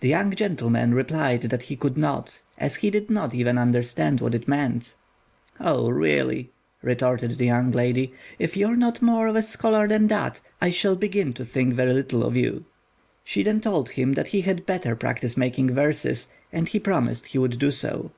The 0.00 0.08
young 0.08 0.34
gentleman 0.34 0.94
replied 0.94 1.42
that 1.42 1.64
he 1.64 1.76
could 1.76 1.98
not, 1.98 2.40
as 2.56 2.76
he 2.76 2.88
did 2.88 3.10
not 3.10 3.34
even 3.34 3.58
understand 3.58 4.22
what 4.22 4.34
it 4.34 4.48
meant. 4.48 4.94
"Oh, 5.60 5.90
really," 5.90 6.48
retorted 6.80 7.36
the 7.36 7.44
young 7.44 7.70
lady, 7.70 8.14
"if 8.38 8.56
you're 8.56 8.76
not 8.76 9.02
more 9.02 9.26
of 9.26 9.36
a 9.36 9.42
scholar 9.42 9.86
than 9.86 10.06
that, 10.08 10.40
I 10.62 10.70
shall 10.70 10.96
begin 10.96 11.34
to 11.34 11.44
think 11.44 11.74
very 11.74 11.92
little 11.92 12.24
of 12.24 12.34
you." 12.34 12.64
She 13.24 13.42
then 13.42 13.60
told 13.60 13.90
him 13.90 14.14
he 14.24 14.40
had 14.40 14.64
better 14.64 14.96
practice 14.96 15.36
making 15.36 15.74
verses, 15.74 16.32
and 16.50 16.66
he 16.66 16.80
promised 16.80 17.26
he 17.26 17.38
would 17.38 17.58
do 17.58 17.70
so. 17.70 18.10